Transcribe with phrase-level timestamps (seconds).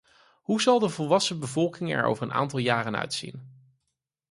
[0.41, 3.41] Hoe zal de volwassen bevolking er over een aantal jaren uitzien?